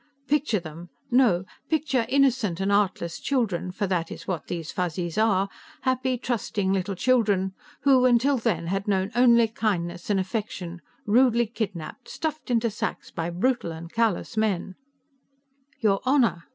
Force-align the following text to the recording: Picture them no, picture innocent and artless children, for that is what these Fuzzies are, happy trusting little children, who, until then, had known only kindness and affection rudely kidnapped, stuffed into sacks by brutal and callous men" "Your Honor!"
Picture 0.27 0.59
them 0.59 0.89
no, 1.11 1.45
picture 1.69 2.07
innocent 2.09 2.59
and 2.59 2.71
artless 2.71 3.19
children, 3.19 3.71
for 3.71 3.85
that 3.85 4.09
is 4.11 4.27
what 4.27 4.47
these 4.47 4.71
Fuzzies 4.71 5.15
are, 5.15 5.47
happy 5.81 6.17
trusting 6.17 6.73
little 6.73 6.95
children, 6.95 7.53
who, 7.81 8.07
until 8.07 8.37
then, 8.37 8.65
had 8.65 8.87
known 8.87 9.11
only 9.13 9.47
kindness 9.47 10.09
and 10.09 10.19
affection 10.19 10.81
rudely 11.05 11.45
kidnapped, 11.45 12.09
stuffed 12.09 12.49
into 12.49 12.71
sacks 12.71 13.11
by 13.11 13.29
brutal 13.29 13.71
and 13.71 13.93
callous 13.93 14.35
men" 14.35 14.73
"Your 15.81 15.99
Honor!" 16.03 16.45